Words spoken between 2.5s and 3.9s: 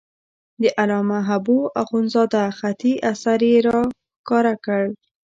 خطي اثر یې را